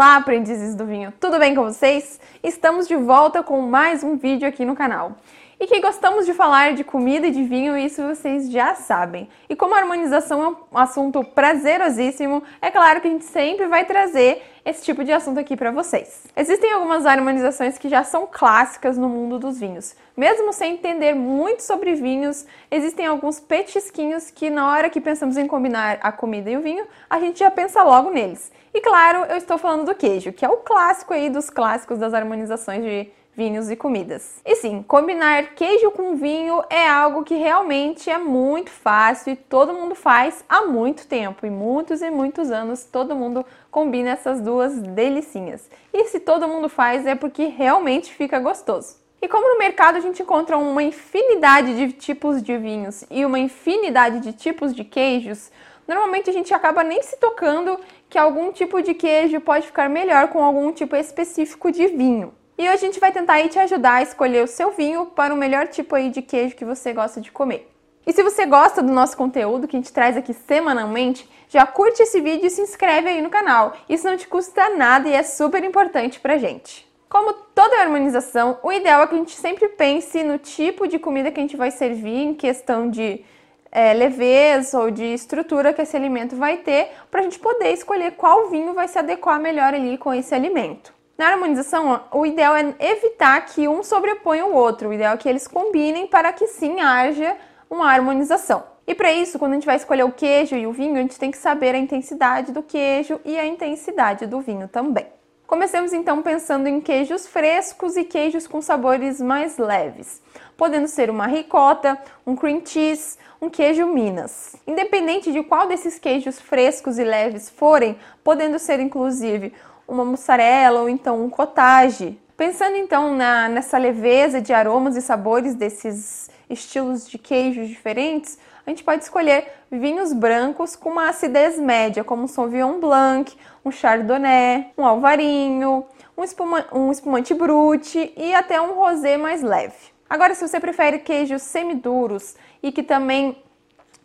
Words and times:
Olá, 0.00 0.16
aprendizes 0.16 0.74
do 0.74 0.86
vinho! 0.86 1.12
Tudo 1.20 1.38
bem 1.38 1.54
com 1.54 1.62
vocês? 1.62 2.18
Estamos 2.42 2.88
de 2.88 2.96
volta 2.96 3.42
com 3.42 3.60
mais 3.60 4.02
um 4.02 4.16
vídeo 4.16 4.48
aqui 4.48 4.64
no 4.64 4.74
canal. 4.74 5.18
E 5.60 5.66
que 5.66 5.78
gostamos 5.78 6.24
de 6.24 6.32
falar 6.32 6.72
de 6.72 6.82
comida 6.82 7.26
e 7.26 7.30
de 7.30 7.44
vinho, 7.44 7.76
isso 7.76 8.02
vocês 8.02 8.50
já 8.50 8.74
sabem. 8.74 9.28
E 9.46 9.54
como 9.54 9.74
a 9.74 9.78
harmonização 9.78 10.42
é 10.42 10.48
um 10.74 10.78
assunto 10.78 11.22
prazerosíssimo, 11.22 12.42
é 12.62 12.70
claro 12.70 12.98
que 13.02 13.06
a 13.06 13.10
gente 13.10 13.26
sempre 13.26 13.66
vai 13.66 13.84
trazer 13.84 14.42
esse 14.64 14.82
tipo 14.82 15.04
de 15.04 15.12
assunto 15.12 15.38
aqui 15.38 15.58
para 15.58 15.70
vocês. 15.70 16.24
Existem 16.34 16.72
algumas 16.72 17.04
harmonizações 17.04 17.76
que 17.76 17.90
já 17.90 18.02
são 18.02 18.26
clássicas 18.26 18.96
no 18.96 19.06
mundo 19.06 19.38
dos 19.38 19.60
vinhos. 19.60 19.94
Mesmo 20.16 20.50
sem 20.50 20.72
entender 20.72 21.14
muito 21.14 21.62
sobre 21.62 21.94
vinhos, 21.94 22.46
existem 22.70 23.04
alguns 23.04 23.38
petisquinhos 23.38 24.30
que 24.30 24.48
na 24.48 24.66
hora 24.66 24.88
que 24.88 24.98
pensamos 24.98 25.36
em 25.36 25.46
combinar 25.46 25.98
a 26.00 26.10
comida 26.10 26.48
e 26.48 26.56
o 26.56 26.62
vinho, 26.62 26.86
a 27.08 27.20
gente 27.20 27.38
já 27.38 27.50
pensa 27.50 27.82
logo 27.82 28.08
neles. 28.08 28.50
E 28.72 28.80
claro, 28.80 29.24
eu 29.24 29.36
estou 29.36 29.58
falando 29.58 29.84
do 29.84 29.94
queijo, 29.94 30.32
que 30.32 30.42
é 30.44 30.48
o 30.48 30.58
clássico 30.58 31.12
aí 31.12 31.28
dos 31.28 31.50
clássicos 31.50 31.98
das 31.98 32.14
harmonizações 32.14 32.82
de 32.82 33.10
vinhos 33.40 33.70
e 33.70 33.76
comidas. 33.76 34.38
E 34.44 34.54
sim, 34.54 34.82
combinar 34.82 35.54
queijo 35.54 35.90
com 35.92 36.14
vinho 36.14 36.62
é 36.68 36.86
algo 36.86 37.24
que 37.24 37.34
realmente 37.36 38.10
é 38.10 38.18
muito 38.18 38.70
fácil 38.70 39.32
e 39.32 39.36
todo 39.36 39.72
mundo 39.72 39.94
faz 39.94 40.44
há 40.46 40.66
muito 40.66 41.06
tempo. 41.06 41.46
E 41.46 41.50
muitos 41.50 42.02
e 42.02 42.10
muitos 42.10 42.50
anos 42.50 42.84
todo 42.84 43.16
mundo 43.16 43.46
combina 43.70 44.10
essas 44.10 44.42
duas 44.42 44.78
delicinhas. 44.82 45.70
E 45.90 46.04
se 46.08 46.20
todo 46.20 46.46
mundo 46.46 46.68
faz 46.68 47.06
é 47.06 47.14
porque 47.14 47.46
realmente 47.46 48.12
fica 48.12 48.38
gostoso. 48.38 48.96
E 49.22 49.26
como 49.26 49.54
no 49.54 49.58
mercado 49.58 49.96
a 49.96 50.00
gente 50.00 50.20
encontra 50.22 50.58
uma 50.58 50.82
infinidade 50.82 51.74
de 51.74 51.94
tipos 51.94 52.42
de 52.42 52.58
vinhos 52.58 53.06
e 53.10 53.24
uma 53.24 53.38
infinidade 53.38 54.20
de 54.20 54.34
tipos 54.34 54.74
de 54.74 54.84
queijos, 54.84 55.50
normalmente 55.88 56.28
a 56.28 56.32
gente 56.34 56.52
acaba 56.52 56.84
nem 56.84 57.02
se 57.02 57.16
tocando 57.16 57.80
que 58.10 58.18
algum 58.18 58.52
tipo 58.52 58.82
de 58.82 58.92
queijo 58.92 59.40
pode 59.40 59.64
ficar 59.64 59.88
melhor 59.88 60.28
com 60.28 60.44
algum 60.44 60.70
tipo 60.72 60.94
específico 60.94 61.72
de 61.72 61.86
vinho. 61.86 62.34
E 62.60 62.64
hoje 62.64 62.74
a 62.74 62.76
gente 62.76 63.00
vai 63.00 63.10
tentar 63.10 63.32
aí 63.32 63.48
te 63.48 63.58
ajudar 63.58 63.94
a 63.94 64.02
escolher 64.02 64.44
o 64.44 64.46
seu 64.46 64.70
vinho 64.70 65.06
para 65.06 65.32
o 65.32 65.36
melhor 65.36 65.66
tipo 65.66 65.94
aí 65.94 66.10
de 66.10 66.20
queijo 66.20 66.54
que 66.54 66.62
você 66.62 66.92
gosta 66.92 67.18
de 67.18 67.32
comer. 67.32 67.66
E 68.06 68.12
se 68.12 68.22
você 68.22 68.44
gosta 68.44 68.82
do 68.82 68.92
nosso 68.92 69.16
conteúdo 69.16 69.66
que 69.66 69.74
a 69.74 69.80
gente 69.80 69.90
traz 69.90 70.14
aqui 70.14 70.34
semanalmente, 70.34 71.26
já 71.48 71.64
curte 71.64 72.02
esse 72.02 72.20
vídeo 72.20 72.46
e 72.46 72.50
se 72.50 72.60
inscreve 72.60 73.08
aí 73.08 73.22
no 73.22 73.30
canal. 73.30 73.74
Isso 73.88 74.06
não 74.06 74.14
te 74.14 74.28
custa 74.28 74.76
nada 74.76 75.08
e 75.08 75.14
é 75.14 75.22
super 75.22 75.64
importante 75.64 76.20
pra 76.20 76.36
gente. 76.36 76.86
Como 77.08 77.32
toda 77.32 77.80
harmonização, 77.80 78.58
o 78.62 78.70
ideal 78.70 79.04
é 79.04 79.06
que 79.06 79.14
a 79.14 79.18
gente 79.18 79.36
sempre 79.36 79.66
pense 79.70 80.22
no 80.22 80.36
tipo 80.36 80.86
de 80.86 80.98
comida 80.98 81.30
que 81.30 81.40
a 81.40 81.42
gente 81.42 81.56
vai 81.56 81.70
servir 81.70 82.24
em 82.24 82.34
questão 82.34 82.90
de 82.90 83.24
é, 83.72 83.94
leveza 83.94 84.78
ou 84.78 84.90
de 84.90 85.14
estrutura 85.14 85.72
que 85.72 85.80
esse 85.80 85.96
alimento 85.96 86.36
vai 86.36 86.58
ter, 86.58 86.90
para 87.10 87.20
a 87.20 87.22
gente 87.22 87.38
poder 87.38 87.72
escolher 87.72 88.16
qual 88.16 88.50
vinho 88.50 88.74
vai 88.74 88.86
se 88.86 88.98
adequar 88.98 89.40
melhor 89.40 89.72
ali 89.72 89.96
com 89.96 90.12
esse 90.12 90.34
alimento. 90.34 90.99
Na 91.20 91.32
harmonização, 91.32 92.00
o 92.12 92.24
ideal 92.24 92.56
é 92.56 92.74
evitar 92.80 93.38
que 93.44 93.68
um 93.68 93.82
sobreponha 93.82 94.46
o 94.46 94.54
outro. 94.54 94.88
O 94.88 94.92
ideal 94.94 95.12
é 95.12 95.16
que 95.18 95.28
eles 95.28 95.46
combinem 95.46 96.06
para 96.06 96.32
que 96.32 96.46
sim 96.46 96.80
haja 96.80 97.36
uma 97.68 97.92
harmonização. 97.92 98.64
E 98.86 98.94
para 98.94 99.12
isso, 99.12 99.38
quando 99.38 99.52
a 99.52 99.54
gente 99.56 99.66
vai 99.66 99.76
escolher 99.76 100.04
o 100.04 100.12
queijo 100.12 100.56
e 100.56 100.66
o 100.66 100.72
vinho, 100.72 100.94
a 100.94 101.02
gente 101.02 101.18
tem 101.18 101.30
que 101.30 101.36
saber 101.36 101.74
a 101.74 101.78
intensidade 101.78 102.52
do 102.52 102.62
queijo 102.62 103.20
e 103.22 103.38
a 103.38 103.44
intensidade 103.44 104.26
do 104.26 104.40
vinho 104.40 104.66
também. 104.66 105.08
Comecemos 105.46 105.92
então 105.92 106.22
pensando 106.22 106.66
em 106.68 106.80
queijos 106.80 107.26
frescos 107.26 107.98
e 107.98 108.04
queijos 108.04 108.46
com 108.46 108.62
sabores 108.62 109.20
mais 109.20 109.58
leves, 109.58 110.22
podendo 110.56 110.88
ser 110.88 111.10
uma 111.10 111.26
ricota, 111.26 111.98
um 112.26 112.34
cream 112.34 112.62
cheese, 112.64 113.18
um 113.42 113.50
queijo 113.50 113.84
Minas. 113.84 114.56
Independente 114.66 115.30
de 115.32 115.42
qual 115.42 115.68
desses 115.68 115.98
queijos 115.98 116.40
frescos 116.40 116.98
e 116.98 117.04
leves 117.04 117.50
forem, 117.50 117.98
podendo 118.24 118.58
ser 118.58 118.80
inclusive 118.80 119.52
uma 119.90 120.04
mussarela 120.04 120.80
ou 120.80 120.88
então 120.88 121.22
um 121.22 121.28
cottage. 121.28 122.18
Pensando 122.36 122.76
então 122.76 123.14
na, 123.14 123.48
nessa 123.48 123.76
leveza 123.76 124.40
de 124.40 124.52
aromas 124.52 124.96
e 124.96 125.02
sabores 125.02 125.54
desses 125.54 126.30
estilos 126.48 127.08
de 127.08 127.18
queijos 127.18 127.68
diferentes, 127.68 128.38
a 128.64 128.70
gente 128.70 128.84
pode 128.84 129.02
escolher 129.02 129.46
vinhos 129.70 130.12
brancos 130.12 130.76
com 130.76 130.90
uma 130.90 131.08
acidez 131.08 131.58
média, 131.58 132.04
como 132.04 132.22
um 132.22 132.28
Sauvignon 132.28 132.78
Blanc, 132.78 133.36
um 133.64 133.70
Chardonnay, 133.70 134.72
um 134.78 134.86
Alvarinho, 134.86 135.84
um, 136.16 136.24
espuma, 136.24 136.66
um 136.72 136.90
espumante 136.90 137.34
brute 137.34 138.12
e 138.16 138.34
até 138.34 138.60
um 138.60 138.74
rosé 138.74 139.16
mais 139.16 139.42
leve. 139.42 139.90
Agora, 140.08 140.34
se 140.34 140.46
você 140.46 140.58
prefere 140.58 140.98
queijos 141.00 141.42
semiduros 141.42 142.36
e 142.62 142.72
que 142.72 142.82
também 142.82 143.42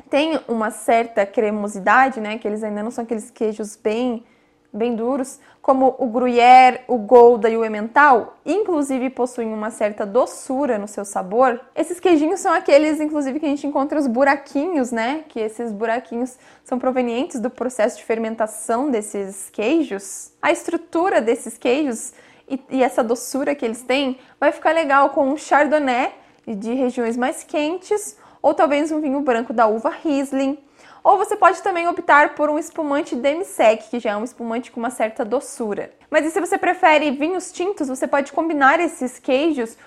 tem 0.10 0.40
uma 0.48 0.72
certa 0.72 1.26
cremosidade, 1.26 2.20
né, 2.20 2.38
que 2.38 2.48
eles 2.48 2.64
ainda 2.64 2.84
não 2.84 2.92
são 2.92 3.04
aqueles 3.04 3.32
queijos 3.32 3.76
bem 3.76 4.24
bem 4.76 4.96
duros, 4.96 5.40
como 5.62 5.96
o 5.98 6.06
Gruyère, 6.08 6.82
o 6.88 6.98
Gouda 6.98 7.50
e 7.50 7.58
o 7.58 7.66
Emmental, 7.66 8.38
inclusive 8.46 9.10
possuem 9.10 9.52
uma 9.54 9.72
certa 9.72 10.06
doçura 10.06 10.78
no 10.78 10.88
seu 10.88 11.06
sabor. 11.06 11.60
Esses 11.76 12.00
queijinhos 12.00 12.40
são 12.40 12.54
aqueles, 12.54 13.00
inclusive, 13.00 13.40
que 13.40 13.46
a 13.46 13.50
gente 13.50 13.66
encontra 13.66 13.98
os 13.98 14.06
buraquinhos, 14.06 14.92
né? 14.92 15.24
Que 15.30 15.40
esses 15.40 15.72
buraquinhos 15.72 16.38
são 16.64 16.78
provenientes 16.78 17.40
do 17.40 17.50
processo 17.50 17.98
de 17.98 18.04
fermentação 18.04 18.92
desses 18.92 19.50
queijos. 19.50 20.32
A 20.42 20.52
estrutura 20.52 21.22
desses 21.22 21.58
queijos 21.58 22.14
e, 22.48 22.62
e 22.70 22.84
essa 22.84 23.04
doçura 23.04 23.56
que 23.56 23.66
eles 23.66 23.82
têm 23.82 24.20
vai 24.40 24.52
ficar 24.52 24.74
legal 24.74 25.10
com 25.12 25.28
um 25.28 25.38
Chardonnay 25.38 26.12
de 26.48 26.74
regiões 26.74 27.18
mais 27.18 27.44
quentes 27.44 28.18
ou 28.42 28.54
talvez 28.54 28.92
um 28.92 29.02
vinho 29.02 29.22
branco 29.22 29.52
da 29.52 29.66
uva 29.66 29.90
Riesling 29.90 30.60
ou 31.06 31.20
você 31.20 31.36
pode 31.38 31.62
também 31.62 31.88
optar 31.88 32.34
por 32.34 32.50
um 32.50 32.58
espumante 32.58 33.16
demi-sec, 33.16 33.92
que 33.92 34.00
já 34.00 34.14
é 34.14 34.18
um 34.18 34.24
espumante 34.24 34.72
com 34.72 34.80
uma 34.80 34.90
certa 34.90 35.24
doçura. 35.24 35.94
Mas 36.10 36.26
e 36.26 36.32
se 36.32 36.40
você 36.40 36.58
prefere 36.58 37.12
vinhos 37.12 37.52
tintos, 37.52 37.88
você 37.88 38.08
pode 38.08 38.34
combinar 38.34 38.80
esses 38.80 39.20
queijos 39.20 39.78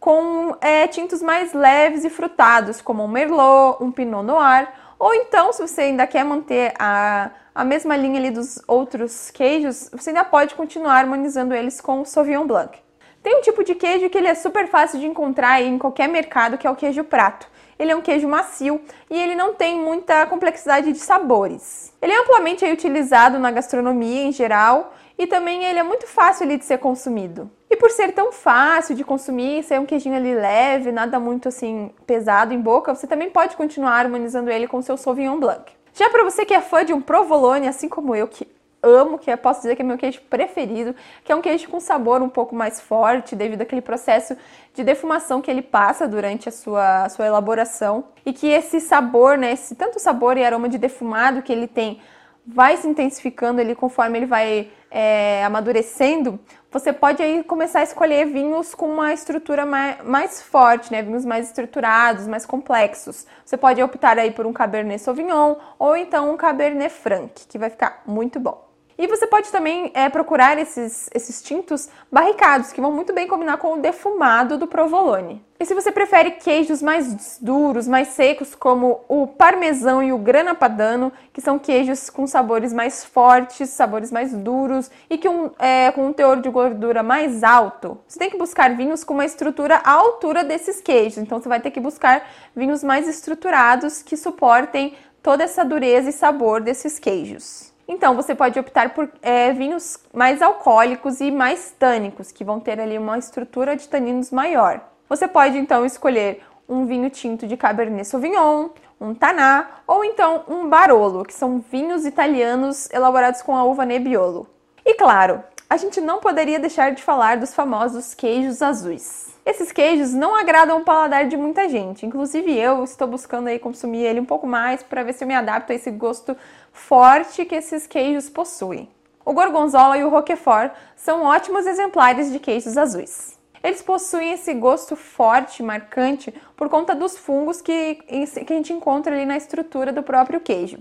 com 0.00 0.56
é, 0.60 0.88
tintos 0.88 1.22
mais 1.22 1.52
leves 1.52 2.04
e 2.04 2.10
frutados, 2.10 2.80
como 2.80 3.04
um 3.04 3.08
Merlot, 3.08 3.84
um 3.84 3.92
Pinot 3.92 4.24
Noir, 4.24 4.68
ou 4.98 5.14
então, 5.14 5.52
se 5.52 5.62
você 5.62 5.82
ainda 5.82 6.08
quer 6.08 6.24
manter 6.24 6.74
a, 6.76 7.30
a 7.54 7.64
mesma 7.64 7.96
linha 7.96 8.18
ali 8.18 8.32
dos 8.32 8.60
outros 8.66 9.30
queijos, 9.30 9.88
você 9.92 10.10
ainda 10.10 10.24
pode 10.24 10.56
continuar 10.56 10.96
harmonizando 10.96 11.54
eles 11.54 11.80
com 11.80 12.00
o 12.00 12.04
Sauvignon 12.04 12.48
Blanc. 12.48 12.76
Tem 13.22 13.38
um 13.38 13.42
tipo 13.42 13.62
de 13.62 13.76
queijo 13.76 14.10
que 14.10 14.18
ele 14.18 14.26
é 14.26 14.34
super 14.34 14.66
fácil 14.66 14.98
de 14.98 15.06
encontrar 15.06 15.62
em 15.62 15.78
qualquer 15.78 16.08
mercado, 16.08 16.58
que 16.58 16.66
é 16.66 16.70
o 16.70 16.74
queijo 16.74 17.04
prato. 17.04 17.53
Ele 17.78 17.92
é 17.92 17.96
um 17.96 18.00
queijo 18.00 18.28
macio 18.28 18.80
e 19.10 19.20
ele 19.20 19.34
não 19.34 19.54
tem 19.54 19.78
muita 19.78 20.26
complexidade 20.26 20.92
de 20.92 20.98
sabores. 20.98 21.92
Ele 22.00 22.12
é 22.12 22.20
amplamente 22.20 22.64
utilizado 22.64 23.38
na 23.38 23.50
gastronomia 23.50 24.22
em 24.22 24.32
geral 24.32 24.92
e 25.18 25.26
também 25.26 25.64
ele 25.64 25.78
é 25.78 25.82
muito 25.82 26.06
fácil 26.06 26.44
ali, 26.44 26.56
de 26.56 26.64
ser 26.64 26.78
consumido. 26.78 27.50
E 27.70 27.76
por 27.76 27.90
ser 27.90 28.12
tão 28.12 28.32
fácil 28.32 28.94
de 28.94 29.04
consumir, 29.04 29.62
ser 29.62 29.80
um 29.80 29.86
queijinho 29.86 30.16
ali 30.16 30.34
leve, 30.34 30.92
nada 30.92 31.18
muito 31.18 31.48
assim 31.48 31.90
pesado 32.06 32.52
em 32.52 32.60
boca, 32.60 32.94
você 32.94 33.06
também 33.06 33.30
pode 33.30 33.56
continuar 33.56 33.98
harmonizando 33.98 34.50
ele 34.50 34.66
com 34.66 34.82
seu 34.82 34.96
Sauvignon 34.96 35.38
Blanc. 35.38 35.72
Já 35.92 36.10
para 36.10 36.24
você 36.24 36.44
que 36.44 36.54
é 36.54 36.60
fã 36.60 36.84
de 36.84 36.92
um 36.92 37.00
provolone, 37.00 37.68
assim 37.68 37.88
como 37.88 38.14
eu, 38.14 38.26
que 38.26 38.48
amo, 38.84 39.18
que 39.18 39.34
posso 39.36 39.62
dizer 39.62 39.74
que 39.74 39.82
é 39.82 39.84
meu 39.84 39.96
queijo 39.96 40.20
preferido, 40.28 40.94
que 41.24 41.32
é 41.32 41.34
um 41.34 41.40
queijo 41.40 41.68
com 41.68 41.80
sabor 41.80 42.22
um 42.22 42.28
pouco 42.28 42.54
mais 42.54 42.80
forte, 42.80 43.34
devido 43.34 43.62
àquele 43.62 43.80
processo 43.80 44.36
de 44.74 44.84
defumação 44.84 45.40
que 45.40 45.50
ele 45.50 45.62
passa 45.62 46.06
durante 46.06 46.48
a 46.48 46.52
sua, 46.52 47.04
a 47.04 47.08
sua 47.08 47.26
elaboração. 47.26 48.04
E 48.24 48.32
que 48.32 48.46
esse 48.46 48.80
sabor, 48.80 49.38
né, 49.38 49.52
esse 49.52 49.74
tanto 49.74 49.98
sabor 49.98 50.36
e 50.36 50.44
aroma 50.44 50.68
de 50.68 50.78
defumado 50.78 51.42
que 51.42 51.52
ele 51.52 51.66
tem, 51.66 52.00
vai 52.46 52.76
se 52.76 52.86
intensificando 52.86 53.60
ali 53.60 53.74
conforme 53.74 54.18
ele 54.18 54.26
vai 54.26 54.70
é, 54.90 55.44
amadurecendo, 55.44 56.38
você 56.70 56.92
pode 56.92 57.22
aí 57.22 57.42
começar 57.42 57.80
a 57.80 57.82
escolher 57.82 58.26
vinhos 58.26 58.74
com 58.74 58.88
uma 58.88 59.12
estrutura 59.12 59.64
mais, 59.64 60.04
mais, 60.04 60.42
forte, 60.42 60.92
né? 60.92 61.02
Vinhos 61.02 61.24
mais 61.24 61.48
estruturados, 61.48 62.26
mais 62.26 62.44
complexos. 62.44 63.26
Você 63.44 63.56
pode 63.56 63.82
optar 63.82 64.18
aí 64.18 64.30
por 64.30 64.46
um 64.46 64.52
Cabernet 64.52 65.00
Sauvignon 65.00 65.56
ou 65.78 65.96
então 65.96 66.32
um 66.32 66.36
Cabernet 66.36 66.92
Franc, 66.92 67.32
que 67.48 67.58
vai 67.58 67.70
ficar 67.70 68.02
muito 68.06 68.38
bom. 68.38 68.73
E 68.96 69.06
você 69.06 69.26
pode 69.26 69.50
também 69.50 69.90
é, 69.92 70.08
procurar 70.08 70.56
esses, 70.58 71.10
esses 71.12 71.42
tintos 71.42 71.88
barricados, 72.10 72.72
que 72.72 72.80
vão 72.80 72.92
muito 72.92 73.12
bem 73.12 73.26
combinar 73.26 73.56
com 73.56 73.74
o 73.74 73.80
defumado 73.80 74.56
do 74.56 74.68
provolone. 74.68 75.44
E 75.58 75.64
se 75.64 75.74
você 75.74 75.90
prefere 75.90 76.32
queijos 76.32 76.82
mais 76.82 77.38
duros, 77.40 77.88
mais 77.88 78.08
secos, 78.08 78.54
como 78.54 79.00
o 79.08 79.26
parmesão 79.26 80.02
e 80.02 80.12
o 80.12 80.18
grana 80.18 80.54
padano, 80.54 81.12
que 81.32 81.40
são 81.40 81.58
queijos 81.58 82.10
com 82.10 82.26
sabores 82.26 82.72
mais 82.72 83.04
fortes, 83.04 83.70
sabores 83.70 84.12
mais 84.12 84.32
duros 84.32 84.90
e 85.08 85.18
que 85.18 85.28
um, 85.28 85.50
é, 85.58 85.90
com 85.92 86.06
um 86.06 86.12
teor 86.12 86.40
de 86.40 86.48
gordura 86.48 87.02
mais 87.02 87.42
alto, 87.42 87.98
você 88.06 88.18
tem 88.18 88.30
que 88.30 88.38
buscar 88.38 88.76
vinhos 88.76 89.02
com 89.02 89.14
uma 89.14 89.24
estrutura 89.24 89.76
à 89.76 89.92
altura 89.92 90.44
desses 90.44 90.80
queijos. 90.80 91.18
Então 91.18 91.40
você 91.40 91.48
vai 91.48 91.60
ter 91.60 91.70
que 91.70 91.80
buscar 91.80 92.28
vinhos 92.54 92.84
mais 92.84 93.08
estruturados 93.08 94.02
que 94.02 94.16
suportem 94.16 94.94
toda 95.22 95.42
essa 95.42 95.64
dureza 95.64 96.10
e 96.10 96.12
sabor 96.12 96.60
desses 96.60 96.98
queijos. 96.98 97.73
Então, 97.86 98.16
você 98.16 98.34
pode 98.34 98.58
optar 98.58 98.94
por 98.94 99.10
é, 99.20 99.52
vinhos 99.52 99.98
mais 100.12 100.40
alcoólicos 100.40 101.20
e 101.20 101.30
mais 101.30 101.70
tânicos, 101.78 102.32
que 102.32 102.44
vão 102.44 102.58
ter 102.58 102.80
ali 102.80 102.96
uma 102.96 103.18
estrutura 103.18 103.76
de 103.76 103.88
taninos 103.88 104.30
maior. 104.30 104.80
Você 105.08 105.28
pode 105.28 105.58
então 105.58 105.84
escolher 105.84 106.42
um 106.68 106.86
vinho 106.86 107.10
tinto 107.10 107.46
de 107.46 107.56
Cabernet 107.56 108.06
Sauvignon, 108.06 108.70
um 109.00 109.14
Taná 109.14 109.66
ou 109.86 110.04
então 110.04 110.44
um 110.48 110.68
Barolo, 110.68 111.24
que 111.24 111.34
são 111.34 111.62
vinhos 111.70 112.06
italianos 112.06 112.88
elaborados 112.90 113.42
com 113.42 113.54
a 113.54 113.64
uva 113.64 113.84
Nebbiolo. 113.84 114.48
E 114.84 114.94
claro, 114.94 115.42
a 115.68 115.76
gente 115.76 116.00
não 116.00 116.20
poderia 116.20 116.58
deixar 116.58 116.92
de 116.92 117.02
falar 117.02 117.36
dos 117.36 117.54
famosos 117.54 118.14
queijos 118.14 118.62
azuis. 118.62 119.33
Esses 119.44 119.70
queijos 119.70 120.14
não 120.14 120.34
agradam 120.34 120.78
o 120.78 120.84
paladar 120.84 121.28
de 121.28 121.36
muita 121.36 121.68
gente, 121.68 122.06
inclusive 122.06 122.58
eu 122.58 122.82
estou 122.82 123.06
buscando 123.06 123.48
aí 123.48 123.58
consumir 123.58 124.02
ele 124.02 124.18
um 124.18 124.24
pouco 124.24 124.46
mais 124.46 124.82
para 124.82 125.02
ver 125.02 125.12
se 125.12 125.22
eu 125.22 125.28
me 125.28 125.34
adapto 125.34 125.70
a 125.70 125.74
esse 125.74 125.90
gosto 125.90 126.34
forte 126.72 127.44
que 127.44 127.54
esses 127.54 127.86
queijos 127.86 128.30
possuem. 128.30 128.88
O 129.22 129.34
gorgonzola 129.34 129.98
e 129.98 130.04
o 130.04 130.08
roquefort 130.08 130.72
são 130.96 131.24
ótimos 131.24 131.66
exemplares 131.66 132.32
de 132.32 132.38
queijos 132.38 132.78
azuis. 132.78 133.38
Eles 133.62 133.82
possuem 133.82 134.32
esse 134.32 134.54
gosto 134.54 134.96
forte, 134.96 135.62
marcante, 135.62 136.32
por 136.56 136.70
conta 136.70 136.94
dos 136.94 137.18
fungos 137.18 137.60
que, 137.60 137.96
que 137.96 138.52
a 138.52 138.56
gente 138.56 138.72
encontra 138.72 139.14
ali 139.14 139.26
na 139.26 139.36
estrutura 139.36 139.92
do 139.92 140.02
próprio 140.02 140.40
queijo. 140.40 140.78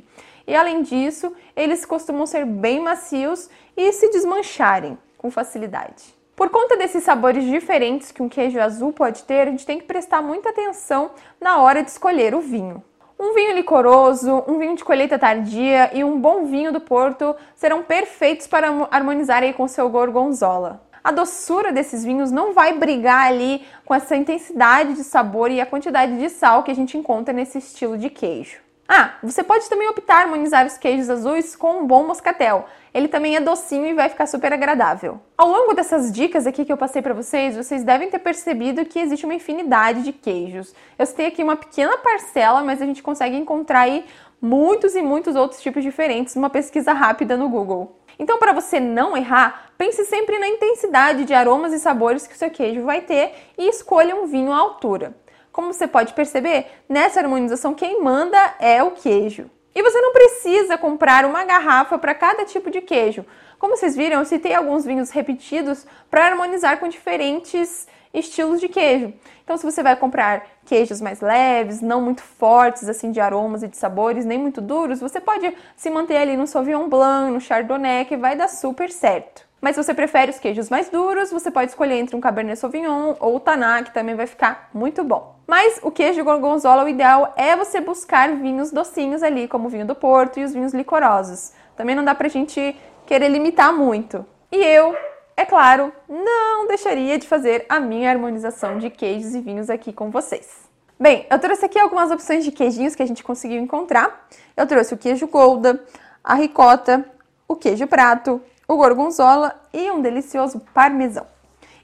E 0.48 0.56
além 0.56 0.83
disso, 0.83 1.33
eles 1.54 1.86
costumam 1.86 2.25
ser 2.25 2.45
bem 2.45 2.80
macios 2.80 3.50
e 3.75 3.92
se 3.92 4.10
desmancharem 4.10 4.98
com 5.18 5.30
facilidade. 5.30 6.23
Por 6.35 6.50
conta 6.50 6.75
desses 6.75 7.03
sabores 7.03 7.44
diferentes 7.44 8.12
que 8.12 8.24
um 8.24 8.27
queijo 8.27 8.59
azul 8.59 8.91
pode 8.91 9.24
ter, 9.24 9.47
a 9.47 9.51
gente 9.51 9.68
tem 9.68 9.77
que 9.77 9.85
prestar 9.85 10.21
muita 10.21 10.50
atenção 10.50 11.12
na 11.39 11.59
hora 11.59 11.83
de 11.83 11.91
escolher 11.91 12.33
o 12.33 12.41
vinho. 12.41 12.83
Um 13.19 13.35
vinho 13.35 13.53
licoroso, 13.53 14.44
um 14.47 14.57
vinho 14.57 14.75
de 14.75 14.83
colheita 14.83 15.19
tardia 15.19 15.91
e 15.94 16.03
um 16.03 16.19
bom 16.19 16.45
vinho 16.45 16.74
do 16.74 16.81
Porto 16.81 17.35
serão 17.56 17.83
perfeitos 17.83 18.47
para 18.47 18.68
harmonizar 18.89 19.44
aí 19.44 19.53
com 19.53 19.68
seu 19.68 19.88
gorgonzola. 19.89 20.81
A 21.03 21.12
doçura 21.12 21.71
desses 21.71 22.03
vinhos 22.03 22.31
não 22.31 22.51
vai 22.51 22.79
brigar 22.79 23.27
ali 23.27 23.63
com 23.86 23.94
essa 23.94 24.15
intensidade 24.15 24.94
de 24.94 25.03
sabor 25.03 25.51
e 25.51 25.62
a 25.62 25.65
quantidade 25.68 26.18
de 26.18 26.29
sal 26.29 26.63
que 26.63 26.71
a 26.71 26.75
gente 26.75 26.97
encontra 26.97 27.31
nesse 27.31 27.59
estilo 27.59 27.95
de 27.95 28.09
queijo. 28.09 28.62
Ah, 28.95 29.16
você 29.24 29.44
pode 29.44 29.68
também 29.68 29.88
optar 29.88 30.22
harmonizar 30.22 30.68
os 30.68 30.78
queijos 30.78 31.10
azuis 31.10 31.56
com 31.56 31.80
um 31.80 31.88
bom 31.88 32.06
moscatel. 32.06 32.68
Ele 32.94 33.07
também 33.07 33.36
é 33.36 33.40
docinho 33.40 33.88
e 33.88 33.94
vai 33.95 34.07
ficar 34.07 34.28
super 34.28 34.54
agradável. 34.54 35.19
Ao 35.36 35.50
longo 35.50 35.74
dessas 35.74 36.12
dicas 36.12 36.45
aqui 36.45 36.63
que 36.63 36.72
eu 36.72 36.78
passei 36.78 37.01
para 37.01 37.16
vocês, 37.16 37.57
vocês 37.57 37.84
devem 37.84 38.12
ter 38.12 38.19
percebido 38.19 38.86
que 38.86 39.00
existe 39.00 39.25
uma 39.25 39.34
infinidade 39.34 40.04
de 40.04 40.13
queijos. 40.13 40.75
Eu 40.95 41.07
citei 41.07 41.25
aqui 41.25 41.42
uma 41.42 41.56
pequena 41.56 41.98
parcela, 41.98 42.62
mas 42.62 42.84
a 42.84 42.86
gente 42.86 43.01
consegue 43.01 43.36
encontrar 43.36 43.80
aí 43.80 44.06
muitos 44.40 44.94
e 44.94 45.01
muitos 45.01 45.36
outros 45.36 45.60
tipos 45.60 45.81
diferentes 45.81 46.36
numa 46.36 46.51
pesquisa 46.51 46.94
rápida 46.94 47.36
no 47.36 47.50
Google. 47.50 47.98
Então, 48.19 48.38
para 48.38 48.54
você 48.54 48.80
não 48.80 49.18
errar, 49.18 49.72
pense 49.75 50.06
sempre 50.06 50.38
na 50.38 50.48
intensidade 50.48 51.25
de 51.25 51.34
aromas 51.34 51.74
e 51.74 51.80
sabores 51.80 52.28
que 52.28 52.36
o 52.36 52.38
seu 52.38 52.51
queijo 52.51 52.84
vai 52.84 53.01
ter 53.01 53.34
e 53.57 53.68
escolha 53.69 54.16
um 54.16 54.28
vinho 54.28 54.54
à 54.54 54.57
altura. 54.57 55.16
Como 55.53 55.71
você 55.71 55.88
pode 55.88 56.13
perceber, 56.13 56.65
nessa 56.89 57.19
harmonização 57.19 57.75
quem 57.75 58.01
manda 58.01 58.55
é 58.59 58.81
o 58.81 58.89
queijo. 58.89 59.51
E 59.75 59.83
você 59.83 60.01
não 60.01 60.11
precisa 60.11 60.79
comprar 60.79 61.25
uma 61.25 61.45
garrafa 61.45 61.95
para 62.00 62.15
cada 62.15 62.44
tipo 62.44 62.71
de 62.71 62.81
queijo. 62.81 63.23
Como 63.59 63.77
vocês 63.77 63.95
viram, 63.95 64.17
eu 64.17 64.25
citei 64.25 64.55
alguns 64.55 64.83
vinhos 64.83 65.11
repetidos 65.11 65.85
para 66.09 66.25
harmonizar 66.25 66.79
com 66.79 66.88
diferentes 66.88 67.88
estilos 68.11 68.59
de 68.59 68.67
queijo. 68.67 69.13
Então, 69.44 69.55
se 69.55 69.63
você 69.63 69.83
vai 69.83 69.95
comprar 69.95 70.44
queijos 70.65 71.00
mais 71.00 71.21
leves, 71.21 71.81
não 71.81 72.01
muito 72.01 72.23
fortes 72.23 72.89
assim 72.89 73.11
de 73.11 73.19
aromas 73.19 73.61
e 73.61 73.67
de 73.67 73.77
sabores, 73.77 74.25
nem 74.25 74.39
muito 74.39 74.59
duros, 74.59 75.00
você 75.00 75.21
pode 75.21 75.55
se 75.75 75.89
manter 75.91 76.17
ali 76.17 76.35
no 76.35 76.47
Sauvignon 76.47 76.89
Blanc, 76.89 77.31
no 77.31 77.39
Chardonnay, 77.39 78.05
que 78.05 78.17
vai 78.17 78.35
dar 78.35 78.47
super 78.47 78.89
certo. 78.89 79.47
Mas 79.61 79.75
se 79.75 79.83
você 79.83 79.94
prefere 79.94 80.31
os 80.31 80.39
queijos 80.39 80.69
mais 80.69 80.89
duros, 80.89 81.31
você 81.31 81.51
pode 81.51 81.69
escolher 81.69 82.00
entre 82.00 82.15
um 82.15 82.21
Cabernet 82.21 82.59
Sauvignon 82.59 83.15
ou 83.19 83.35
o 83.35 83.39
Taná, 83.39 83.83
que 83.83 83.94
também 83.94 84.15
vai 84.15 84.25
ficar 84.25 84.69
muito 84.73 85.03
bom. 85.03 85.32
Mas 85.45 85.80
o 85.84 85.92
queijo 85.92 86.24
gorgonzola, 86.24 86.84
o 86.84 86.90
ideal 86.90 87.34
é 87.36 87.56
você 87.56 87.81
buscar 87.81 88.36
vinhos 88.36 88.72
docinhos 88.72 89.22
ali, 89.22 89.48
como 89.48 89.68
o 89.68 89.69
vinho 89.69 89.86
do 89.86 89.95
Porto 89.95 90.40
e 90.40 90.44
os 90.44 90.54
vinhos 90.54 90.74
licorosos. 90.74 91.51
Também 91.75 91.95
não 91.95 92.04
dá 92.04 92.16
pra 92.16 92.30
gente 92.30 92.75
querer 93.06 93.28
limitar 93.28 93.74
muito. 93.74 94.25
E 94.51 94.57
eu, 94.57 94.95
é 95.36 95.45
claro, 95.45 95.92
não 96.07 96.68
deixaria 96.68 97.18
de 97.18 97.28
fazer 97.28 97.66
a 97.68 97.80
minha 97.80 98.10
harmonização 98.10 98.78
de 98.78 98.90
queijos 98.90 99.36
e 99.36 99.42
vinhos 99.42 99.69
aqui 99.69 99.92
com 99.92 100.10
vocês. 100.10 100.69
Bem, 101.00 101.25
eu 101.30 101.40
trouxe 101.40 101.66
aqui 101.66 101.78
algumas 101.78 102.12
opções 102.12 102.46
de 102.46 102.51
queijinhos 102.51 102.96
que 102.96 103.04
a 103.04 103.06
gente 103.06 103.24
conseguiu 103.24 103.60
encontrar. 103.60 104.28
Eu 104.56 104.66
trouxe 104.66 104.94
o 104.94 104.98
queijo 104.98 105.28
Golda, 105.28 105.84
a 106.24 106.36
ricota, 106.36 107.04
o 107.48 107.56
queijo 107.56 107.88
prato, 107.88 108.42
o 108.68 108.78
gorgonzola 108.78 109.60
e 109.74 109.92
um 109.92 110.01
delicioso 110.01 110.62
parmesão. 110.74 111.28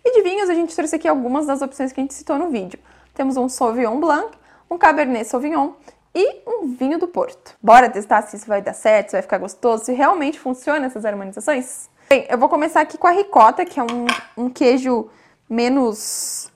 E 0.06 0.14
de 0.14 0.22
vinhos, 0.22 0.50
a 0.50 0.54
gente 0.54 0.74
trouxe 0.76 0.96
aqui 0.96 1.08
algumas 1.08 1.46
das 1.46 1.62
opções 1.62 1.92
que 1.92 2.00
a 2.00 2.04
gente 2.04 2.14
citou 2.14 2.38
no 2.38 2.50
vídeo. 2.50 2.80
Temos 3.20 3.36
um 3.36 3.50
Sauvignon 3.50 4.00
Blanc, 4.00 4.30
um 4.72 4.78
Cabernet 4.78 5.26
Sauvignon 5.28 5.74
e 6.16 6.42
um 6.48 6.74
vinho 6.74 6.98
do 6.98 7.06
Porto. 7.06 7.54
Bora 7.62 7.90
testar 7.90 8.22
se 8.22 8.38
isso 8.38 8.48
vai 8.48 8.62
dar 8.62 8.72
certo, 8.72 9.10
se 9.10 9.12
vai 9.12 9.22
ficar 9.22 9.38
gostoso, 9.38 9.84
se 9.84 9.92
realmente 9.92 10.40
funciona 10.40 10.86
essas 10.86 11.04
harmonizações? 11.04 11.90
Bem, 12.10 12.26
eu 12.30 12.38
vou 12.38 12.48
começar 12.48 12.80
aqui 12.80 12.98
com 12.98 13.08
a 13.08 13.12
ricota, 13.12 13.66
que 13.66 13.78
é 13.78 13.84
um, 13.84 14.06
um 14.38 14.50
queijo 14.50 15.10
menos, 15.50 16.50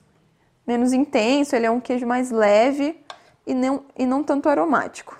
menos 0.66 0.94
intenso, 0.94 1.54
ele 1.54 1.66
é 1.66 1.70
um 1.70 1.80
queijo 1.80 2.06
mais 2.06 2.30
leve 2.30 2.98
e 3.46 3.52
não, 3.52 3.84
e 3.94 4.06
não 4.06 4.24
tanto 4.24 4.48
aromático. 4.48 5.18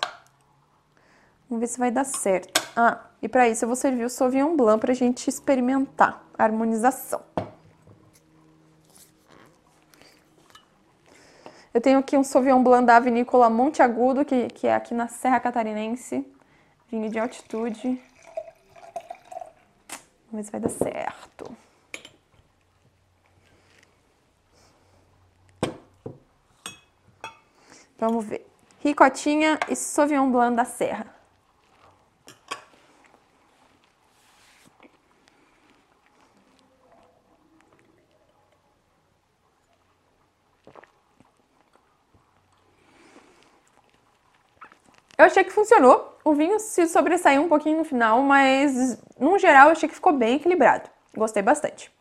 Vamos 1.47 1.61
ver 1.61 1.67
se 1.67 1.77
vai 1.77 1.91
dar 1.91 2.05
certo. 2.05 2.59
Ah, 2.75 3.01
e 3.21 3.29
para 3.29 3.47
isso 3.47 3.65
eu 3.65 3.69
vou 3.69 3.75
servir 3.75 4.03
o 4.03 4.09
Sauvignon 4.09 4.55
Blanc 4.55 4.79
para 4.81 4.93
a 4.93 4.95
gente 4.95 5.29
experimentar 5.29 6.23
a 6.39 6.43
harmonização. 6.43 7.21
Eu 11.75 11.81
tenho 11.81 11.99
aqui 11.99 12.15
um 12.15 12.23
Sauvignon 12.23 12.63
Blanc 12.63 12.85
da 12.85 12.97
vinícola 13.01 13.49
Monte 13.49 13.81
Agudo, 13.81 14.23
que, 14.23 14.47
que 14.47 14.65
é 14.65 14.73
aqui 14.73 14.93
na 14.93 15.09
Serra 15.09 15.41
Catarinense. 15.41 16.25
Vinho 16.89 17.09
de 17.09 17.19
altitude. 17.19 18.01
Vamos 20.31 20.31
ver 20.31 20.43
se 20.43 20.51
vai 20.51 20.61
dar 20.61 20.69
certo. 20.69 21.57
Vamos 27.97 28.23
ver. 28.23 28.47
Ricotinha 28.79 29.59
e 29.67 29.75
Sauvignon 29.75 30.31
Blanc 30.31 30.55
da 30.55 30.63
Serra. 30.63 31.14
Achei 45.35 45.43
que 45.43 45.51
funcionou. 45.51 46.17
O 46.23 46.33
vinho 46.33 46.59
se 46.59 46.87
sobressaiu 46.87 47.43
um 47.43 47.49
pouquinho 47.49 47.77
no 47.77 47.83
final, 47.83 48.21
mas 48.21 48.97
no 49.19 49.37
geral 49.37 49.69
achei 49.69 49.87
que 49.89 49.95
ficou 49.95 50.13
bem 50.13 50.35
equilibrado. 50.35 50.89
Gostei 51.15 51.43
bastante. 51.43 51.91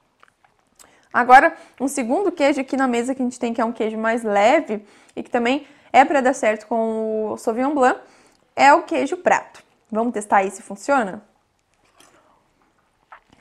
Agora, 1.13 1.57
um 1.81 1.89
segundo 1.89 2.33
queijo 2.33 2.61
aqui 2.61 2.77
na 2.77 2.89
mesa 2.89 3.15
que 3.15 3.23
a 3.23 3.25
gente 3.25 3.39
tem, 3.39 3.53
que 3.53 3.61
é 3.61 3.65
um 3.65 3.73
queijo 3.73 3.99
mais 3.99 4.23
leve 4.23 4.85
e 5.15 5.23
que 5.23 5.31
também 5.31 5.67
é 5.93 6.05
para 6.05 6.21
dar 6.21 6.35
certo 6.35 6.67
com 6.67 7.33
o 7.33 7.37
Sauvignon 7.37 7.75
Blanc, 7.75 8.01
é 8.57 8.73
o 8.73 8.83
queijo 8.83 9.17
prato. 9.17 9.63
Vamos 9.91 10.13
testar 10.13 10.39
aí 10.39 10.51
se 10.51 10.63
funciona? 10.63 11.23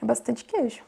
É 0.01 0.05
bastante 0.05 0.43
queijo. 0.43 0.83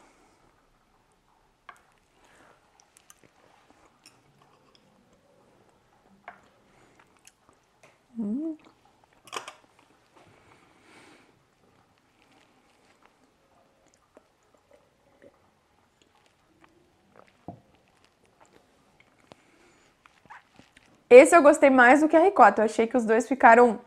Esse 21.08 21.36
eu 21.36 21.42
gostei 21.42 21.70
mais 21.70 22.00
do 22.00 22.08
que 22.08 22.16
a 22.16 22.20
ricota. 22.20 22.62
Eu 22.62 22.64
achei 22.64 22.86
que 22.86 22.96
os 22.96 23.04
dois 23.04 23.28
ficaram 23.28 23.78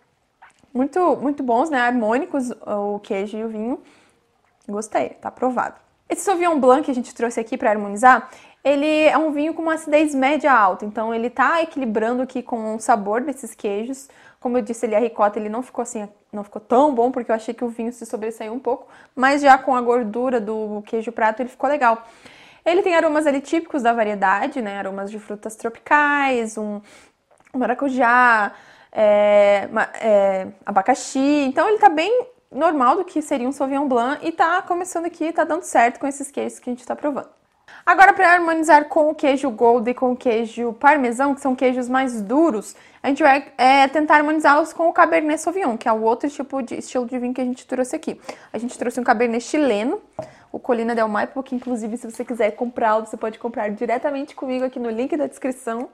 muito, 0.74 1.18
muito 1.18 1.44
bons, 1.44 1.70
né? 1.70 1.80
Harmônicos, 1.80 2.52
o 2.66 3.00
queijo 3.00 3.38
e 3.38 3.44
o 3.44 3.50
vinho. 3.50 3.82
Gostei, 4.68 5.10
tá 5.10 5.30
aprovado. 5.30 5.76
Esse 6.08 6.22
Sauvignon 6.22 6.60
Blanc 6.60 6.84
que 6.84 6.92
a 6.92 6.96
gente 6.96 7.14
trouxe 7.14 7.40
aqui 7.40 7.58
para 7.58 7.70
harmonizar, 7.70 8.30
ele 8.64 8.88
é 8.88 9.18
um 9.18 9.32
vinho 9.32 9.54
com 9.54 9.62
uma 9.62 9.76
acidez 9.76 10.14
média 10.16 10.52
alta, 10.52 10.84
então 10.84 11.14
ele 11.14 11.30
tá 11.30 11.62
equilibrando 11.62 12.22
aqui 12.22 12.42
com 12.42 12.76
o 12.76 12.80
sabor 12.80 13.22
desses 13.22 13.54
queijos. 13.54 14.10
Como 14.40 14.58
eu 14.58 14.62
disse, 14.62 14.86
ele 14.86 14.96
a 14.96 15.00
ricota 15.00 15.38
ele 15.38 15.50
não 15.50 15.62
ficou 15.62 15.82
assim, 15.84 16.08
não 16.32 16.44
ficou 16.44 16.62
tão 16.62 16.94
bom 16.96 17.12
porque 17.12 17.32
eu 17.32 17.36
achei 17.36 17.54
que 17.54 17.64
o 17.64 17.70
vinho 17.70 17.92
se 17.94 18.06
sobressaiu 18.06 18.54
um 18.54 18.60
pouco, 18.60 18.88
mas 19.16 19.42
já 19.42 19.58
com 19.58 19.76
a 19.76 19.82
gordura 19.82 20.42
do 20.42 20.82
queijo 20.86 21.12
prato 21.12 21.42
ele 21.42 21.50
ficou 21.50 21.70
legal. 21.70 22.04
Ele 22.66 22.82
tem 22.82 22.96
aromas 22.96 23.26
ali 23.26 23.40
típicos 23.40 23.84
da 23.84 23.94
variedade, 23.94 24.62
né? 24.62 24.78
Aromas 24.78 25.10
de 25.10 25.20
frutas 25.20 25.56
tropicais, 25.56 26.58
um 26.58 26.82
maracujá, 27.54 28.54
é, 28.92 29.70
é, 30.02 30.48
abacaxi. 30.66 31.46
Então 31.48 31.68
ele 31.68 31.80
tá 31.80 31.90
bem 31.90 32.28
normal 32.52 32.98
do 32.98 33.06
que 33.06 33.22
seria 33.22 33.48
um 33.48 33.52
Sauvignon 33.52 33.88
Blanc 33.88 34.26
e 34.26 34.32
tá 34.32 34.62
começando 34.62 35.06
aqui, 35.06 35.32
tá 35.32 35.44
dando 35.44 35.64
certo 35.64 36.00
com 36.00 36.08
esses 36.08 36.32
queijos 36.32 36.60
que 36.60 36.70
a 36.70 36.74
gente 36.74 36.86
tá 36.86 36.96
provando. 36.96 37.30
Agora, 37.86 38.14
para 38.14 38.34
harmonizar 38.34 38.86
com 38.86 39.10
o 39.10 39.16
queijo 39.16 39.50
Gold 39.50 39.90
e 39.90 39.94
com 39.94 40.12
o 40.12 40.16
queijo 40.16 40.74
parmesão, 40.74 41.34
que 41.34 41.42
são 41.42 41.56
queijos 41.56 41.88
mais 41.88 42.22
duros, 42.22 42.76
a 43.02 43.08
gente 43.08 43.24
vai 43.24 43.52
é, 43.58 43.88
tentar 43.88 44.18
harmonizá-los 44.18 44.74
com 44.74 44.90
o 44.90 44.94
Cabernet 44.94 45.42
Sauvignon, 45.42 45.78
que 45.78 45.88
é 45.88 45.92
o 45.92 46.02
outro 46.02 46.30
tipo 46.30 46.62
de 46.62 46.76
estilo 46.76 47.06
de 47.06 47.18
vinho 47.18 47.34
que 47.34 47.42
a 47.42 47.46
gente 47.46 47.66
trouxe 47.66 47.96
aqui. 47.96 48.20
A 48.52 48.58
gente 48.58 48.78
trouxe 48.78 49.00
um 49.00 49.04
Cabernet 49.04 49.44
chileno, 49.44 50.02
o 50.52 50.60
Colina 50.60 50.94
Del 50.94 51.08
Maipo, 51.08 51.42
que 51.42 51.56
inclusive 51.56 51.98
se 51.98 52.10
você 52.10 52.26
quiser 52.26 52.52
comprá-lo, 52.52 53.06
você 53.06 53.18
pode 53.18 53.40
comprar 53.40 53.70
diretamente 53.70 54.36
comigo 54.36 54.66
aqui 54.66 54.80
no 54.80 54.90
link 54.90 55.16
da 55.16 55.28
descrição. 55.28 55.90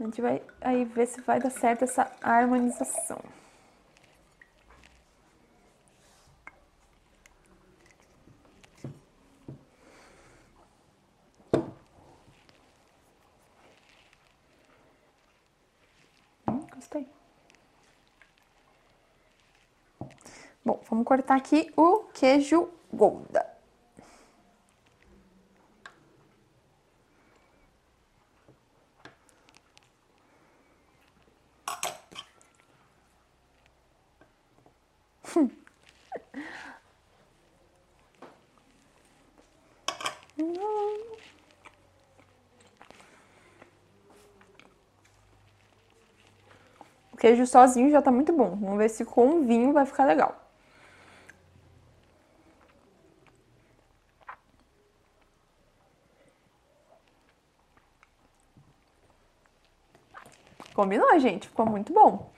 A 0.00 0.02
gente 0.02 0.22
vai 0.22 0.42
aí 0.62 0.86
ver 0.86 1.06
se 1.06 1.20
vai 1.20 1.38
dar 1.38 1.50
certo 1.50 1.84
essa 1.84 2.10
harmonização. 2.22 3.20
Hum, 16.48 16.66
gostei. 16.74 17.06
Bom, 20.64 20.80
vamos 20.88 21.04
cortar 21.04 21.36
aqui 21.36 21.70
o 21.76 22.04
queijo 22.14 22.70
Gouda. 22.90 23.49
O 47.12 47.16
queijo 47.16 47.46
sozinho 47.46 47.90
já 47.90 48.00
tá 48.00 48.10
muito 48.10 48.32
bom. 48.32 48.56
Vamos 48.56 48.78
ver 48.78 48.88
se 48.88 49.04
com 49.04 49.40
o 49.40 49.44
vinho 49.44 49.72
vai 49.72 49.84
ficar 49.86 50.04
legal. 50.04 50.34
Combinou, 60.74 61.18
gente. 61.20 61.48
Ficou 61.48 61.66
muito 61.66 61.92
bom. 61.92 62.32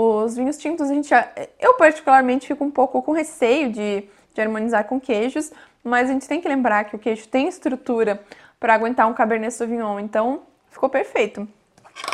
Os 0.00 0.36
vinhos 0.36 0.56
tintos, 0.56 0.88
a 0.88 0.94
gente 0.94 1.12
eu 1.58 1.74
particularmente 1.74 2.46
fico 2.46 2.62
um 2.62 2.70
pouco 2.70 3.02
com 3.02 3.10
receio 3.10 3.72
de, 3.72 4.04
de 4.32 4.40
harmonizar 4.40 4.84
com 4.84 5.00
queijos, 5.00 5.50
mas 5.82 6.08
a 6.08 6.12
gente 6.12 6.28
tem 6.28 6.40
que 6.40 6.46
lembrar 6.46 6.84
que 6.84 6.94
o 6.94 6.98
queijo 7.00 7.26
tem 7.26 7.48
estrutura 7.48 8.22
para 8.60 8.74
aguentar 8.74 9.08
um 9.08 9.12
Cabernet 9.12 9.52
Sauvignon, 9.52 9.98
então 9.98 10.42
ficou 10.70 10.88
perfeito. 10.88 11.48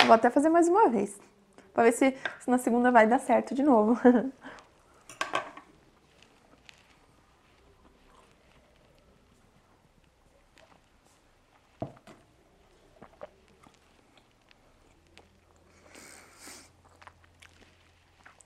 Vou 0.06 0.14
até 0.14 0.30
fazer 0.30 0.48
mais 0.48 0.66
uma 0.66 0.88
vez, 0.88 1.14
para 1.74 1.84
ver 1.84 1.92
se, 1.92 2.14
se 2.40 2.50
na 2.50 2.56
segunda 2.56 2.90
vai 2.90 3.06
dar 3.06 3.18
certo 3.18 3.54
de 3.54 3.62
novo. 3.62 4.00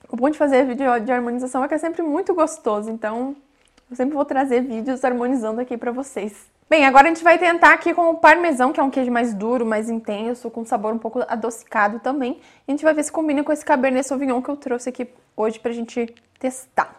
O 0.09 0.15
bom 0.15 0.29
de 0.29 0.37
fazer 0.37 0.65
vídeo 0.65 0.99
de 1.01 1.11
harmonização 1.11 1.63
é 1.63 1.67
que 1.67 1.75
é 1.75 1.77
sempre 1.77 2.01
muito 2.01 2.33
gostoso, 2.33 2.89
então 2.89 3.35
eu 3.89 3.95
sempre 3.95 4.15
vou 4.15 4.25
trazer 4.25 4.61
vídeos 4.61 5.05
harmonizando 5.05 5.61
aqui 5.61 5.77
pra 5.77 5.91
vocês. 5.91 6.49
Bem, 6.67 6.85
agora 6.85 7.05
a 7.05 7.13
gente 7.13 7.23
vai 7.23 7.37
tentar 7.37 7.73
aqui 7.73 7.93
com 7.93 8.09
o 8.09 8.15
parmesão, 8.15 8.71
que 8.71 8.79
é 8.79 8.83
um 8.83 8.89
queijo 8.89 9.11
mais 9.11 9.33
duro, 9.33 9.65
mais 9.65 9.89
intenso, 9.89 10.49
com 10.49 10.65
sabor 10.65 10.93
um 10.93 10.97
pouco 10.97 11.23
adocicado 11.27 11.99
também. 11.99 12.39
E 12.67 12.71
a 12.71 12.71
gente 12.71 12.83
vai 12.83 12.93
ver 12.93 13.03
se 13.03 13.11
combina 13.11 13.43
com 13.43 13.51
esse 13.51 13.65
Cabernet 13.65 14.07
Sauvignon 14.07 14.41
que 14.41 14.49
eu 14.49 14.57
trouxe 14.57 14.89
aqui 14.89 15.07
hoje 15.35 15.59
pra 15.59 15.71
gente 15.71 16.13
testar. 16.39 16.95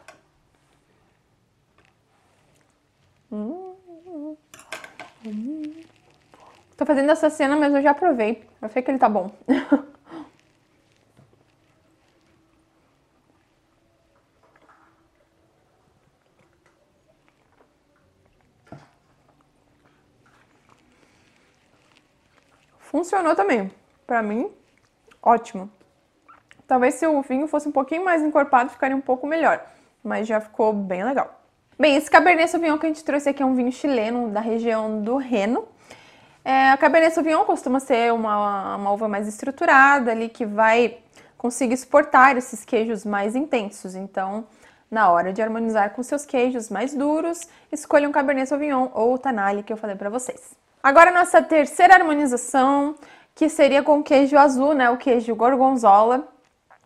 Hum, 3.30 3.74
hum. 5.24 5.72
Tô 6.76 6.86
fazendo 6.86 7.10
essa 7.10 7.30
cena, 7.30 7.56
mas 7.56 7.72
eu 7.72 7.82
já 7.82 7.94
provei. 7.94 8.42
Eu 8.60 8.68
sei 8.70 8.82
que 8.82 8.90
ele 8.90 8.98
tá 8.98 9.08
bom. 9.08 9.30
Funcionou 23.10 23.34
também. 23.34 23.68
Pra 24.06 24.22
mim, 24.22 24.48
ótimo. 25.20 25.68
Talvez 26.64 26.94
se 26.94 27.04
o 27.08 27.20
vinho 27.22 27.48
fosse 27.48 27.68
um 27.68 27.72
pouquinho 27.72 28.04
mais 28.04 28.22
encorpado, 28.22 28.70
ficaria 28.70 28.96
um 28.96 29.00
pouco 29.00 29.26
melhor. 29.26 29.60
Mas 30.00 30.28
já 30.28 30.40
ficou 30.40 30.72
bem 30.72 31.02
legal. 31.02 31.42
Bem, 31.76 31.96
esse 31.96 32.08
Cabernet 32.08 32.48
Sauvignon 32.48 32.78
que 32.78 32.86
a 32.86 32.88
gente 32.88 33.02
trouxe 33.02 33.28
aqui 33.28 33.42
é 33.42 33.46
um 33.46 33.56
vinho 33.56 33.72
chileno 33.72 34.30
da 34.30 34.38
região 34.38 35.02
do 35.02 35.16
Reno. 35.16 35.66
É, 36.44 36.70
a 36.70 36.76
Cabernet 36.76 37.12
Sauvignon 37.12 37.44
costuma 37.44 37.80
ser 37.80 38.12
uma, 38.12 38.76
uma 38.76 38.92
uva 38.92 39.08
mais 39.08 39.26
estruturada 39.26 40.12
ali, 40.12 40.28
que 40.28 40.46
vai 40.46 40.98
conseguir 41.36 41.78
suportar 41.78 42.36
esses 42.36 42.64
queijos 42.64 43.04
mais 43.04 43.34
intensos. 43.34 43.96
Então, 43.96 44.46
na 44.88 45.10
hora 45.10 45.32
de 45.32 45.42
harmonizar 45.42 45.90
com 45.94 46.02
seus 46.04 46.24
queijos 46.24 46.70
mais 46.70 46.94
duros, 46.94 47.40
escolha 47.72 48.08
um 48.08 48.12
Cabernet 48.12 48.48
Sauvignon 48.48 48.88
ou 48.94 49.14
o 49.14 49.18
Tanale 49.18 49.64
que 49.64 49.72
eu 49.72 49.76
falei 49.76 49.96
para 49.96 50.08
vocês. 50.08 50.59
Agora 50.82 51.10
nossa 51.10 51.42
terceira 51.42 51.94
harmonização, 51.94 52.94
que 53.34 53.50
seria 53.50 53.82
com 53.82 54.02
queijo 54.02 54.38
azul, 54.38 54.72
né? 54.72 54.88
O 54.88 54.96
queijo 54.96 55.34
gorgonzola, 55.34 56.26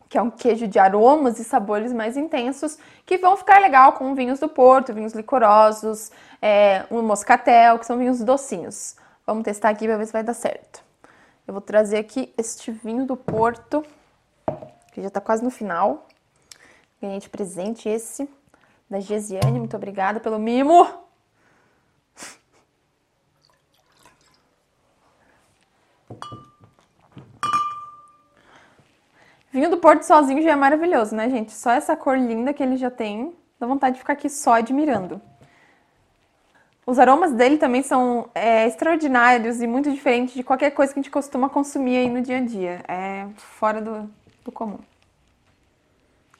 que 0.08 0.18
é 0.18 0.22
um 0.22 0.30
queijo 0.30 0.66
de 0.66 0.80
aromas 0.80 1.38
e 1.38 1.44
sabores 1.44 1.92
mais 1.92 2.16
intensos, 2.16 2.76
que 3.06 3.18
vão 3.18 3.36
ficar 3.36 3.60
legal 3.60 3.92
com 3.92 4.12
vinhos 4.12 4.40
do 4.40 4.48
Porto, 4.48 4.92
vinhos 4.92 5.12
licorosos, 5.12 6.10
é, 6.42 6.84
um 6.90 7.02
moscatel, 7.02 7.78
que 7.78 7.86
são 7.86 7.96
vinhos 7.96 8.20
docinhos. 8.20 8.96
Vamos 9.24 9.44
testar 9.44 9.68
aqui 9.68 9.86
para 9.86 9.96
ver 9.96 10.06
se 10.06 10.12
vai 10.12 10.24
dar 10.24 10.34
certo. 10.34 10.82
Eu 11.46 11.54
vou 11.54 11.60
trazer 11.60 11.98
aqui 11.98 12.34
este 12.36 12.72
vinho 12.72 13.06
do 13.06 13.16
Porto, 13.16 13.84
que 14.92 15.00
já 15.00 15.08
tá 15.08 15.20
quase 15.20 15.44
no 15.44 15.50
final. 15.50 16.08
Ganhei 17.00 17.20
de 17.20 17.28
presente 17.28 17.88
esse, 17.88 18.28
da 18.90 18.98
Gesiane, 18.98 19.58
muito 19.58 19.76
obrigada 19.76 20.18
pelo 20.18 20.38
mimo. 20.38 21.03
Vinho 29.54 29.70
do 29.70 29.76
Porto 29.76 30.02
sozinho 30.02 30.42
já 30.42 30.50
é 30.50 30.56
maravilhoso, 30.56 31.14
né, 31.14 31.30
gente? 31.30 31.52
Só 31.52 31.70
essa 31.70 31.96
cor 31.96 32.18
linda 32.18 32.52
que 32.52 32.60
ele 32.60 32.76
já 32.76 32.90
tem, 32.90 33.32
dá 33.56 33.68
vontade 33.68 33.94
de 33.94 34.00
ficar 34.00 34.14
aqui 34.14 34.28
só 34.28 34.54
admirando. 34.54 35.22
Os 36.84 36.98
aromas 36.98 37.30
dele 37.30 37.56
também 37.56 37.80
são 37.80 38.28
é, 38.34 38.66
extraordinários 38.66 39.62
e 39.62 39.68
muito 39.68 39.92
diferentes 39.92 40.34
de 40.34 40.42
qualquer 40.42 40.72
coisa 40.72 40.92
que 40.92 40.98
a 40.98 41.02
gente 41.04 41.10
costuma 41.10 41.48
consumir 41.48 41.98
aí 41.98 42.10
no 42.10 42.20
dia 42.20 42.38
a 42.38 42.40
dia. 42.40 42.84
É 42.88 43.28
fora 43.36 43.80
do, 43.80 44.10
do 44.44 44.50
comum. 44.50 44.80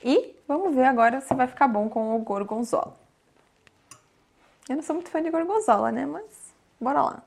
E 0.03 0.35
vamos 0.49 0.75
ver 0.75 0.87
agora 0.87 1.21
se 1.21 1.33
vai 1.35 1.47
ficar 1.47 1.69
bom 1.69 1.89
com 1.89 2.17
o 2.17 2.19
gorgonzola. 2.19 2.97
Eu 4.69 4.75
não 4.75 4.83
sou 4.83 4.97
muito 4.97 5.09
fã 5.09 5.23
de 5.23 5.31
gorgonzola, 5.31 5.93
né? 5.93 6.05
Mas 6.05 6.53
bora 6.81 7.01
lá. 7.01 7.23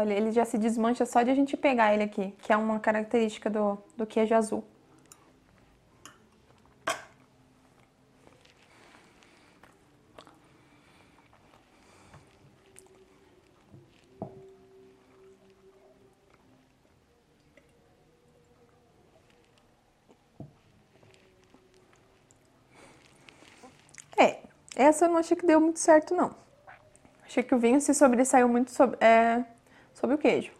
Olha, 0.00 0.14
ele 0.14 0.32
já 0.32 0.46
se 0.46 0.56
desmancha 0.56 1.04
só 1.04 1.22
de 1.22 1.30
a 1.30 1.34
gente 1.34 1.58
pegar 1.58 1.92
ele 1.92 2.02
aqui, 2.04 2.34
que 2.40 2.50
é 2.54 2.56
uma 2.56 2.80
característica 2.80 3.50
do, 3.50 3.76
do 3.98 4.06
queijo 4.06 4.34
azul. 4.34 4.64
É, 24.18 24.38
essa 24.74 25.04
eu 25.04 25.10
não 25.10 25.18
achei 25.18 25.36
que 25.36 25.46
deu 25.46 25.60
muito 25.60 25.78
certo, 25.78 26.14
não. 26.14 26.34
Achei 27.22 27.42
que 27.42 27.54
o 27.54 27.58
vinho 27.58 27.80
se 27.82 27.92
sobressaiu 27.92 28.48
muito 28.48 28.70
sobre, 28.70 28.96
é, 29.04 29.44
sobre 30.00 30.16
o 30.16 30.18
queijo. 30.18 30.50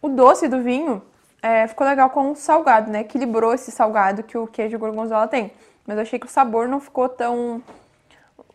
O 0.00 0.08
doce 0.08 0.48
do 0.48 0.60
vinho 0.60 1.00
é, 1.40 1.66
ficou 1.68 1.86
legal 1.86 2.10
com 2.10 2.32
o 2.32 2.36
salgado, 2.36 2.90
né? 2.90 3.00
Equilibrou 3.00 3.54
esse 3.54 3.70
salgado 3.70 4.24
que 4.24 4.36
o 4.36 4.48
queijo 4.48 4.78
gorgonzola 4.78 5.28
tem. 5.28 5.52
Mas 5.86 5.96
eu 5.96 6.02
achei 6.02 6.18
que 6.18 6.26
o 6.26 6.30
sabor 6.30 6.66
não 6.68 6.80
ficou 6.80 7.08
tão... 7.08 7.62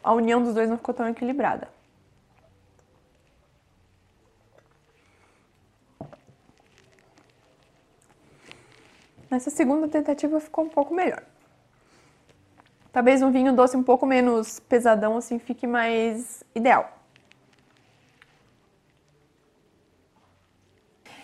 A 0.04 0.14
união 0.14 0.44
dos 0.44 0.54
dois 0.54 0.70
não 0.70 0.78
ficou 0.78 0.94
tão 0.94 1.08
equilibrada. 1.08 1.70
Nessa 9.30 9.50
segunda 9.50 9.88
tentativa 9.88 10.40
ficou 10.40 10.66
um 10.66 10.70
pouco 10.70 10.94
melhor. 10.94 11.24
Talvez 12.92 13.22
um 13.22 13.32
vinho 13.32 13.54
doce 13.54 13.78
um 13.78 13.84
pouco 13.84 14.06
menos 14.06 14.60
pesadão, 14.60 15.18
assim, 15.18 15.40
fique 15.40 15.68
mais 15.68 16.44
ideal. 16.56 16.98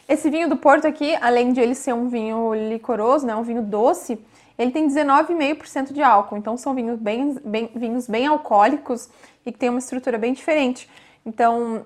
Esse 0.08 0.30
vinho 0.30 0.50
do 0.50 0.58
Porto 0.58 0.86
aqui, 0.86 1.16
além 1.22 1.54
de 1.54 1.62
ele 1.62 1.74
ser 1.74 1.94
um 1.94 2.10
vinho 2.10 2.54
licoroso, 2.54 3.26
né, 3.26 3.36
um 3.36 3.44
vinho 3.44 3.62
doce, 3.62 4.20
ele 4.58 4.72
tem 4.72 4.88
19,5% 4.88 5.94
de 5.94 6.04
álcool. 6.04 6.38
Então 6.38 6.58
são 6.58 6.76
vinhos 6.76 7.00
bem, 7.00 7.36
bem, 7.44 7.72
vinhos 7.74 8.08
bem 8.08 8.28
alcoólicos 8.28 9.10
e 9.46 9.52
que 9.52 9.58
tem 9.58 9.70
uma 9.70 9.80
estrutura 9.80 10.18
bem 10.18 10.34
diferente. 10.34 10.90
Então 11.26 11.86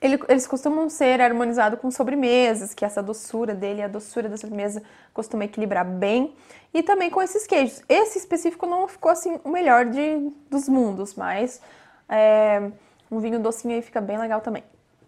eles 0.00 0.46
costumam 0.46 0.88
ser 0.88 1.20
harmonizados 1.20 1.78
com 1.78 1.90
sobremesas, 1.90 2.72
que 2.72 2.84
essa 2.84 3.02
doçura 3.02 3.54
dele, 3.54 3.82
a 3.82 3.88
doçura 3.88 4.28
da 4.28 4.36
sobremesa 4.36 4.82
costuma 5.12 5.44
equilibrar 5.44 5.84
bem. 5.84 6.34
E 6.72 6.82
também 6.82 7.10
com 7.10 7.20
esses 7.20 7.46
queijos. 7.46 7.82
Esse 7.88 8.18
específico 8.18 8.64
não 8.64 8.88
ficou 8.88 9.10
assim 9.10 9.38
o 9.44 9.50
melhor 9.50 9.84
de, 9.84 10.30
dos 10.48 10.68
mundos, 10.68 11.14
mas 11.14 11.60
é, 12.08 12.70
um 13.10 13.18
vinho 13.18 13.38
docinho 13.38 13.74
aí 13.74 13.82
fica 13.82 14.00
bem 14.00 14.16
legal 14.16 14.40
também. 14.40 14.64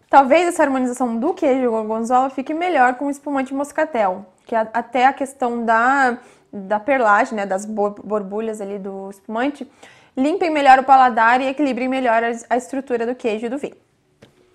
Talvez 0.09 0.47
essa 0.47 0.61
harmonização 0.61 1.17
do 1.17 1.33
queijo 1.33 1.71
gorgonzola 1.71 2.29
fique 2.29 2.53
melhor 2.53 2.95
com 2.95 3.05
o 3.05 3.09
espumante 3.09 3.51
moscatel, 3.51 4.25
que 4.45 4.53
até 4.55 5.07
a 5.07 5.13
questão 5.13 5.65
da, 5.65 6.19
da 6.51 6.79
perlagem, 6.79 7.35
né, 7.35 7.47
das 7.47 7.65
borbulhas 7.65 8.61
ali 8.61 8.77
do 8.77 9.09
espumante, 9.09 9.67
limpem 10.15 10.51
melhor 10.51 10.77
o 10.77 10.83
paladar 10.83 11.41
e 11.41 11.47
equilibrem 11.47 11.87
melhor 11.87 12.21
a 12.47 12.55
estrutura 12.55 13.07
do 13.07 13.15
queijo 13.15 13.47
e 13.47 13.49
do 13.49 13.57
vinho. 13.57 13.75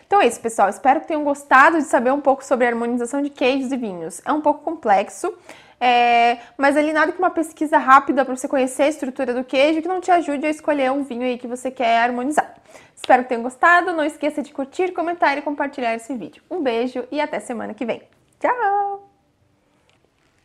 Então 0.08 0.22
é 0.22 0.26
isso, 0.26 0.40
pessoal. 0.40 0.70
Espero 0.70 1.02
que 1.02 1.06
tenham 1.06 1.22
gostado 1.22 1.76
de 1.76 1.84
saber 1.84 2.10
um 2.10 2.20
pouco 2.20 2.42
sobre 2.42 2.64
a 2.64 2.70
harmonização 2.70 3.20
de 3.20 3.28
queijos 3.28 3.70
e 3.70 3.76
vinhos. 3.76 4.22
É 4.24 4.32
um 4.32 4.40
pouco 4.40 4.64
complexo, 4.64 5.30
é, 5.78 6.38
mas 6.56 6.78
ali 6.78 6.94
nada 6.94 7.12
que 7.12 7.18
uma 7.18 7.28
pesquisa 7.28 7.76
rápida 7.76 8.24
para 8.24 8.34
você 8.34 8.48
conhecer 8.48 8.84
a 8.84 8.88
estrutura 8.88 9.34
do 9.34 9.44
queijo 9.44 9.82
que 9.82 9.86
não 9.86 10.00
te 10.00 10.10
ajude 10.10 10.46
a 10.46 10.50
escolher 10.50 10.90
um 10.90 11.02
vinho 11.02 11.24
aí 11.24 11.36
que 11.36 11.46
você 11.46 11.70
quer 11.70 12.04
harmonizar. 12.04 12.54
Espero 12.96 13.22
que 13.22 13.28
tenham 13.28 13.42
gostado. 13.42 13.92
Não 13.92 14.02
esqueça 14.02 14.42
de 14.42 14.50
curtir, 14.50 14.92
comentar 14.92 15.36
e 15.36 15.42
compartilhar 15.42 15.94
esse 15.94 16.14
vídeo. 16.14 16.42
Um 16.50 16.62
beijo 16.62 17.04
e 17.12 17.20
até 17.20 17.38
semana 17.38 17.74
que 17.74 17.84
vem. 17.84 18.02
Tchau! 18.40 19.10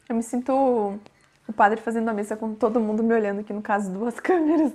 Eu 0.10 0.16
me 0.18 0.24
sinto 0.24 1.00
o 1.48 1.54
padre 1.54 1.80
fazendo 1.80 2.10
a 2.10 2.14
missa 2.14 2.36
com 2.36 2.54
todo 2.54 2.82
mundo 2.82 3.02
me 3.02 3.14
olhando 3.14 3.40
aqui, 3.40 3.54
no 3.54 3.62
caso, 3.62 3.90
duas 3.90 4.20
câmeras. 4.22 4.74